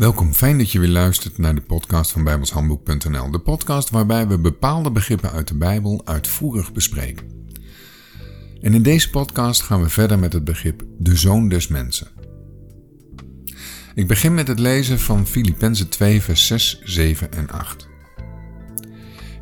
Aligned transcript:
Welkom, 0.00 0.32
fijn 0.34 0.58
dat 0.58 0.70
je 0.72 0.78
weer 0.78 0.88
luistert 0.88 1.38
naar 1.38 1.54
de 1.54 1.60
podcast 1.60 2.10
van 2.10 2.24
bijbelshandboek.nl. 2.24 3.30
De 3.30 3.38
podcast 3.38 3.90
waarbij 3.90 4.28
we 4.28 4.38
bepaalde 4.38 4.90
begrippen 4.90 5.30
uit 5.30 5.48
de 5.48 5.56
Bijbel 5.56 6.02
uitvoerig 6.04 6.72
bespreken. 6.72 7.26
En 8.60 8.74
in 8.74 8.82
deze 8.82 9.10
podcast 9.10 9.62
gaan 9.62 9.82
we 9.82 9.88
verder 9.88 10.18
met 10.18 10.32
het 10.32 10.44
begrip 10.44 10.84
de 10.98 11.16
zoon 11.16 11.48
des 11.48 11.68
mensen. 11.68 12.06
Ik 13.94 14.06
begin 14.06 14.34
met 14.34 14.48
het 14.48 14.58
lezen 14.58 14.98
van 14.98 15.26
Filippenzen 15.26 15.88
2 15.88 16.22
vers 16.22 16.46
6, 16.46 16.80
7 16.84 17.32
en 17.32 17.50
8. 17.50 17.88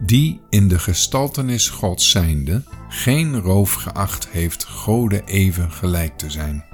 Die 0.00 0.40
in 0.50 0.68
de 0.68 0.78
gestaltenis 0.78 1.68
Gods 1.68 2.10
zijnde 2.10 2.64
geen 2.88 3.40
roof 3.40 3.72
geacht 3.72 4.28
heeft 4.28 4.64
Gode 4.64 5.22
even 5.24 5.72
gelijk 5.72 6.18
te 6.18 6.30
zijn, 6.30 6.64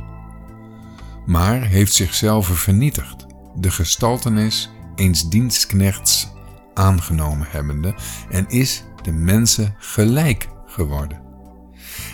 maar 1.26 1.62
heeft 1.62 1.92
zichzelf 1.92 2.46
vernietigd 2.46 3.28
de 3.60 3.70
gestaltenis 3.70 4.70
eens 4.94 5.28
dienstknechts 5.28 6.28
aangenomen 6.74 7.46
hebbende 7.50 7.94
en 8.30 8.48
is 8.48 8.84
de 9.02 9.12
mensen 9.12 9.74
gelijk 9.78 10.48
geworden. 10.66 11.20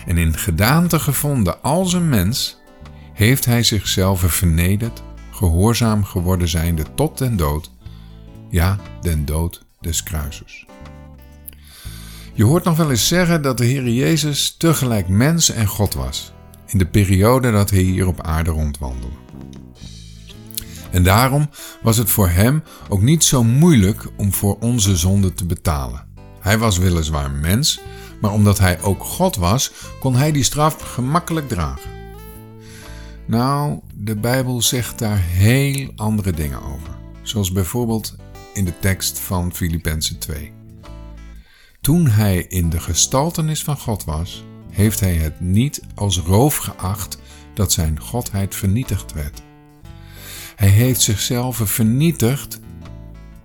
En 0.05 0.17
in 0.17 0.37
gedaante 0.37 0.99
gevonden 0.99 1.61
als 1.61 1.93
een 1.93 2.09
mens, 2.09 2.57
heeft 3.13 3.45
hij 3.45 3.63
zichzelf 3.63 4.19
vernederd, 4.19 5.03
gehoorzaam 5.31 6.03
geworden 6.03 6.47
zijnde 6.47 6.85
tot 6.95 7.17
den 7.17 7.37
dood, 7.37 7.71
ja, 8.49 8.77
den 9.01 9.25
dood 9.25 9.65
des 9.79 10.03
kruises. 10.03 10.65
Je 12.33 12.43
hoort 12.43 12.63
nog 12.63 12.77
wel 12.77 12.89
eens 12.89 13.07
zeggen 13.07 13.41
dat 13.41 13.57
de 13.57 13.65
Heer 13.65 13.89
Jezus 13.89 14.55
tegelijk 14.57 15.07
mens 15.07 15.51
en 15.51 15.67
God 15.67 15.93
was, 15.93 16.33
in 16.65 16.77
de 16.77 16.87
periode 16.87 17.51
dat 17.51 17.69
hij 17.69 17.81
hier 17.81 18.07
op 18.07 18.21
aarde 18.21 18.51
rondwandelde. 18.51 19.26
En 20.97 21.03
daarom 21.03 21.49
was 21.81 21.97
het 21.97 22.09
voor 22.09 22.29
hem 22.29 22.63
ook 22.89 23.01
niet 23.01 23.23
zo 23.23 23.43
moeilijk 23.43 24.07
om 24.15 24.33
voor 24.33 24.57
onze 24.59 24.95
zonde 24.95 25.33
te 25.33 25.45
betalen. 25.45 26.05
Hij 26.39 26.57
was 26.57 26.77
weliswaar 26.77 27.31
mens, 27.31 27.79
maar 28.21 28.31
omdat 28.31 28.59
hij 28.59 28.81
ook 28.81 29.03
God 29.03 29.35
was, 29.35 29.71
kon 29.99 30.15
hij 30.15 30.31
die 30.31 30.43
straf 30.43 30.93
gemakkelijk 30.93 31.47
dragen. 31.47 31.89
Nou, 33.25 33.79
de 33.93 34.15
Bijbel 34.15 34.61
zegt 34.61 34.99
daar 34.99 35.17
heel 35.17 35.91
andere 35.95 36.31
dingen 36.31 36.61
over, 36.63 36.97
zoals 37.21 37.51
bijvoorbeeld 37.51 38.15
in 38.53 38.65
de 38.65 38.79
tekst 38.79 39.19
van 39.19 39.53
Filippenzen 39.53 40.17
2. 40.17 40.51
Toen 41.81 42.07
hij 42.07 42.45
in 42.47 42.69
de 42.69 42.79
gestaltenis 42.79 43.63
van 43.63 43.77
God 43.77 44.03
was, 44.03 44.43
heeft 44.69 44.99
hij 44.99 45.15
het 45.15 45.39
niet 45.39 45.81
als 45.95 46.19
roof 46.19 46.55
geacht 46.55 47.17
dat 47.53 47.71
zijn 47.71 47.99
godheid 47.99 48.55
vernietigd 48.55 49.13
werd. 49.13 49.45
Hij 50.57 50.69
heeft 50.69 51.01
zichzelf 51.01 51.61
vernietigd 51.63 52.59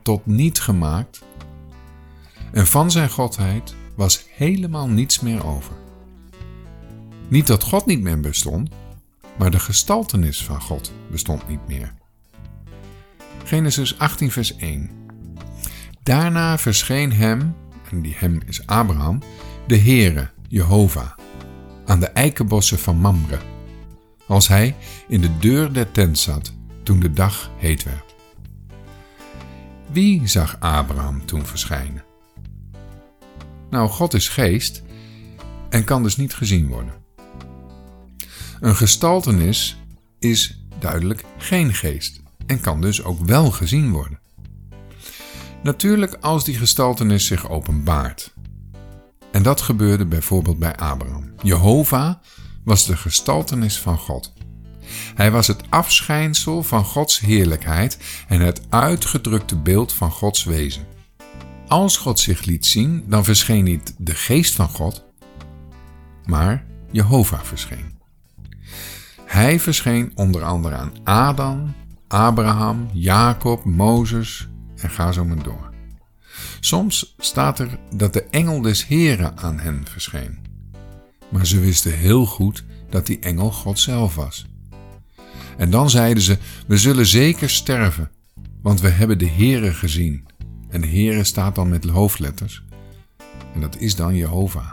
tot 0.02 0.26
niet 0.26 0.60
gemaakt. 0.60 1.22
En 2.52 2.66
van 2.66 2.90
zijn 2.90 3.10
godheid 3.10 3.74
was 3.94 4.24
helemaal 4.34 4.88
niets 4.88 5.20
meer 5.20 5.46
over. 5.46 5.72
Niet 7.28 7.46
dat 7.46 7.62
God 7.62 7.86
niet 7.86 8.00
meer 8.00 8.20
bestond, 8.20 8.70
maar 9.38 9.50
de 9.50 9.58
gestaltenis 9.58 10.44
van 10.44 10.60
God 10.60 10.92
bestond 11.10 11.48
niet 11.48 11.66
meer. 11.66 11.94
Genesis 13.44 13.98
18, 13.98 14.30
vers 14.30 14.56
1. 14.56 14.90
Daarna 16.02 16.58
verscheen 16.58 17.12
hem, 17.12 17.54
en 17.90 18.02
die 18.02 18.14
hem 18.16 18.40
is 18.46 18.66
Abraham, 18.66 19.18
de 19.66 19.78
Heere, 19.78 20.30
Jehovah, 20.48 21.10
aan 21.86 22.00
de 22.00 22.08
eikenbossen 22.08 22.78
van 22.78 22.96
Mamre, 22.96 23.38
als 24.26 24.48
hij 24.48 24.76
in 25.08 25.20
de 25.20 25.38
deur 25.38 25.72
der 25.72 25.90
tent 25.90 26.18
zat 26.18 26.60
toen 26.92 27.00
de 27.00 27.12
dag 27.12 27.50
heet 27.56 27.82
werd. 27.82 28.14
Wie 29.92 30.26
zag 30.26 30.56
Abraham 30.60 31.26
toen 31.26 31.46
verschijnen? 31.46 32.04
Nou, 33.70 33.88
God 33.88 34.14
is 34.14 34.28
geest 34.28 34.82
en 35.68 35.84
kan 35.84 36.02
dus 36.02 36.16
niet 36.16 36.34
gezien 36.34 36.68
worden. 36.68 36.94
Een 38.60 38.76
gestaltenis 38.76 39.76
is 40.18 40.64
duidelijk 40.78 41.24
geen 41.38 41.74
geest 41.74 42.20
en 42.46 42.60
kan 42.60 42.80
dus 42.80 43.02
ook 43.02 43.24
wel 43.26 43.50
gezien 43.50 43.90
worden. 43.90 44.20
Natuurlijk 45.62 46.16
als 46.20 46.44
die 46.44 46.56
gestaltenis 46.56 47.26
zich 47.26 47.48
openbaart. 47.48 48.34
En 49.30 49.42
dat 49.42 49.60
gebeurde 49.60 50.06
bijvoorbeeld 50.06 50.58
bij 50.58 50.76
Abraham. 50.76 51.32
Jehovah 51.42 52.14
was 52.64 52.86
de 52.86 52.96
gestaltenis 52.96 53.78
van 53.78 53.98
God. 53.98 54.32
Hij 55.14 55.30
was 55.30 55.46
het 55.46 55.62
afschijnsel 55.68 56.62
van 56.62 56.84
Gods 56.84 57.20
heerlijkheid 57.20 57.98
en 58.28 58.40
het 58.40 58.62
uitgedrukte 58.68 59.56
beeld 59.56 59.92
van 59.92 60.10
Gods 60.10 60.44
wezen. 60.44 60.86
Als 61.68 61.96
God 61.96 62.20
zich 62.20 62.44
liet 62.44 62.66
zien, 62.66 63.04
dan 63.06 63.24
verscheen 63.24 63.64
niet 63.64 63.94
de 63.98 64.14
geest 64.14 64.54
van 64.54 64.68
God, 64.68 65.04
maar 66.24 66.64
Jehovah 66.90 67.42
verscheen. 67.42 68.00
Hij 69.24 69.60
verscheen 69.60 70.12
onder 70.14 70.42
andere 70.42 70.74
aan 70.76 70.92
Adam, 71.04 71.74
Abraham, 72.08 72.88
Jacob, 72.92 73.64
Mozes 73.64 74.48
en 74.76 74.90
ga 74.90 75.12
zo 75.12 75.24
maar 75.24 75.42
door. 75.42 75.70
Soms 76.60 77.14
staat 77.18 77.58
er 77.58 77.78
dat 77.94 78.12
de 78.12 78.22
engel 78.22 78.60
des 78.60 78.86
Heren 78.86 79.38
aan 79.38 79.58
hen 79.58 79.84
verscheen. 79.90 80.38
Maar 81.30 81.46
ze 81.46 81.60
wisten 81.60 81.92
heel 81.92 82.26
goed 82.26 82.64
dat 82.90 83.06
die 83.06 83.18
engel 83.18 83.52
God 83.52 83.78
zelf 83.78 84.14
was. 84.14 84.46
En 85.56 85.70
dan 85.70 85.90
zeiden 85.90 86.22
ze: 86.22 86.38
We 86.66 86.76
zullen 86.76 87.06
zeker 87.06 87.50
sterven, 87.50 88.10
want 88.62 88.80
we 88.80 88.88
hebben 88.88 89.18
de 89.18 89.28
Heere 89.28 89.72
gezien. 89.72 90.24
En 90.68 90.80
de 90.80 90.86
Heere 90.86 91.24
staat 91.24 91.54
dan 91.54 91.68
met 91.68 91.84
hoofdletters. 91.84 92.64
En 93.54 93.60
dat 93.60 93.76
is 93.78 93.96
dan 93.96 94.16
Jehovah. 94.16 94.72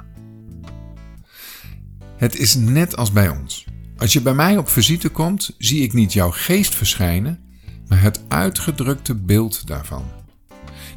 Het 2.18 2.38
is 2.38 2.56
net 2.56 2.98
als 2.98 3.12
bij 3.12 3.30
ons. 3.30 3.66
Als 3.98 4.14
je 4.14 4.22
bij 4.22 4.34
mij 4.34 4.58
op 4.58 4.70
visite 4.70 5.10
komt, 5.10 5.56
zie 5.58 5.82
ik 5.82 5.94
niet 5.94 6.14
jouw 6.14 6.32
geest 6.32 6.76
verschijnen, 6.76 7.40
maar 7.88 8.02
het 8.02 8.22
uitgedrukte 8.28 9.16
beeld 9.16 9.68
daarvan. 9.68 10.04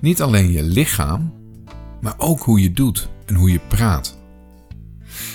Niet 0.00 0.22
alleen 0.22 0.52
je 0.52 0.62
lichaam, 0.62 1.32
maar 2.00 2.14
ook 2.16 2.42
hoe 2.42 2.60
je 2.60 2.72
doet 2.72 3.08
en 3.26 3.34
hoe 3.34 3.52
je 3.52 3.60
praat. 3.68 4.18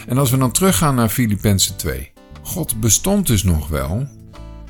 En 0.07 0.17
als 0.17 0.31
we 0.31 0.37
dan 0.37 0.51
teruggaan 0.51 0.95
naar 0.95 1.09
Filippenzen 1.09 1.75
2. 1.75 2.11
God 2.41 2.79
bestond 2.79 3.27
dus 3.27 3.43
nog 3.43 3.67
wel, 3.67 4.07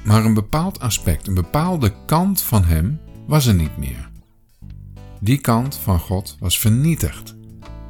maar 0.08 0.26
een 0.26 0.34
bepaald 0.34 0.80
aspect, 0.80 1.28
een 1.28 1.34
bepaalde 1.34 1.94
kant 2.06 2.42
van 2.42 2.64
hem 2.64 3.00
was 3.26 3.46
er 3.46 3.54
niet 3.54 3.78
meer. 3.78 4.10
Die 5.20 5.38
kant 5.38 5.76
van 5.76 6.00
God 6.00 6.38
was 6.40 6.60
vernietigd. 6.60 7.36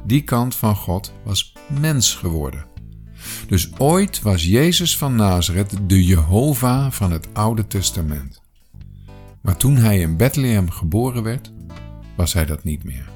Die 0.04 0.22
kant 0.22 0.54
van 0.54 0.76
God 0.76 1.12
was 1.24 1.52
mens 1.80 2.14
geworden. 2.14 2.66
Dus 3.46 3.70
ooit 3.76 4.22
was 4.22 4.44
Jezus 4.44 4.96
van 4.96 5.14
Nazareth 5.14 5.76
de 5.86 6.04
Jehovah 6.04 6.90
van 6.90 7.12
het 7.12 7.28
Oude 7.32 7.66
Testament. 7.66 8.42
Maar 9.40 9.56
toen 9.56 9.76
hij 9.76 9.98
in 9.98 10.16
Bethlehem 10.16 10.70
geboren 10.70 11.22
werd, 11.22 11.52
was 12.16 12.32
hij 12.32 12.46
dat 12.46 12.64
niet 12.64 12.84
meer. 12.84 13.08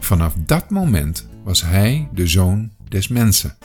Vanaf 0.00 0.34
dat 0.36 0.70
moment 0.70 1.28
was 1.42 1.62
hij 1.62 2.08
de 2.12 2.26
zoon 2.26 2.70
des 2.88 3.08
mensen. 3.08 3.56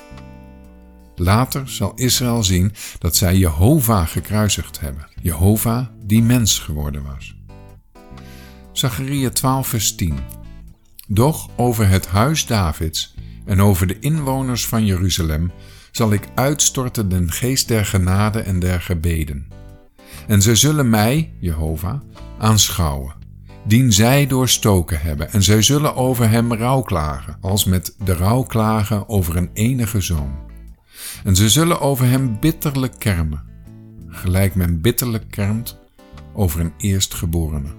Later 1.19 1.69
zal 1.69 1.91
Israël 1.95 2.43
zien 2.43 2.73
dat 2.99 3.15
zij 3.15 3.37
Jehovah 3.37 4.07
gekruisigd 4.07 4.79
hebben. 4.79 5.07
Jehovah 5.21 5.85
die 6.03 6.23
mens 6.23 6.59
geworden 6.59 7.03
was. 7.03 7.35
Zacharia 8.71 9.29
12 9.29 9.67
vers 9.67 9.95
10 9.95 10.19
Doch 11.07 11.49
over 11.55 11.87
het 11.87 12.07
huis 12.07 12.45
Davids 12.45 13.15
en 13.45 13.61
over 13.61 13.87
de 13.87 13.99
inwoners 13.99 14.67
van 14.67 14.85
Jeruzalem 14.85 15.51
zal 15.91 16.13
ik 16.13 16.27
uitstorten 16.35 17.09
den 17.09 17.31
geest 17.31 17.67
der 17.67 17.85
genade 17.85 18.39
en 18.39 18.59
der 18.59 18.81
gebeden. 18.81 19.47
En 20.27 20.41
zij 20.41 20.55
zullen 20.55 20.89
mij, 20.89 21.33
Jehovah, 21.39 22.01
aanschouwen, 22.37 23.15
dien 23.65 23.93
zij 23.93 24.27
doorstoken 24.27 25.01
hebben, 25.01 25.31
en 25.31 25.43
zij 25.43 25.61
zullen 25.61 25.95
over 25.95 26.29
hem 26.29 26.53
rouw 26.53 26.81
klagen, 26.81 27.37
als 27.41 27.65
met 27.65 27.95
de 28.03 28.13
rouw 28.13 28.43
klagen 28.43 29.09
over 29.09 29.35
een 29.35 29.49
enige 29.53 30.01
zoon. 30.01 30.48
En 31.23 31.35
ze 31.35 31.49
zullen 31.49 31.79
over 31.79 32.05
hem 32.05 32.39
bitterlijk 32.39 32.93
kermen, 32.97 33.43
gelijk 34.07 34.55
men 34.55 34.81
bitterlijk 34.81 35.31
kermt 35.31 35.79
over 36.33 36.59
een 36.59 36.73
eerstgeborene. 36.77 37.69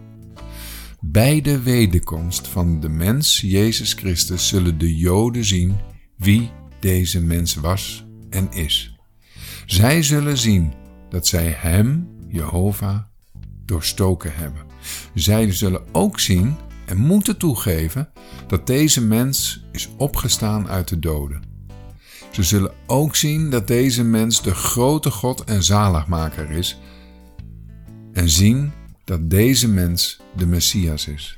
Bij 1.01 1.41
de 1.41 1.63
wederkomst 1.63 2.49
van 2.49 2.81
de 2.81 2.89
mens 2.89 3.41
Jezus 3.41 3.93
Christus 3.93 4.49
zullen 4.49 4.79
de 4.79 4.97
Joden 4.97 5.45
zien 5.45 5.77
wie 6.17 6.51
deze 6.81 7.21
mens 7.21 7.55
was 7.55 8.05
en 8.31 8.53
is. 8.53 8.97
Zij 9.67 10.03
zullen 10.03 10.39
zien 10.39 10.73
dat 11.09 11.27
zij 11.27 11.55
hem, 11.57 12.09
Jehovah, 12.29 12.99
doorstoken 13.65 14.35
hebben. 14.35 14.63
Zij 15.15 15.53
zullen 15.53 15.83
ook 15.93 16.21
zien 16.21 16.57
en 16.87 16.97
moeten 16.97 17.39
toegeven 17.39 18.09
dat 18.47 18.67
deze 18.67 19.05
mens 19.05 19.65
is 19.73 19.89
opgestaan 19.97 20.69
uit 20.69 20.89
de 20.89 20.99
doden. 20.99 21.50
Ze 22.31 22.43
zullen 22.43 22.73
ook 22.87 23.17
zien 23.17 23.51
dat 23.51 23.67
deze 23.67 24.05
mens 24.05 24.43
de 24.43 24.55
grote 24.55 25.11
God 25.11 25.45
en 25.45 25.63
zaligmaker 25.63 26.51
is 26.51 26.79
en 28.13 28.29
zien 28.29 28.73
dat 29.05 29.31
deze 29.31 29.69
mens 29.69 30.21
de 30.37 30.47
Messias 30.47 31.09
is. 31.09 31.37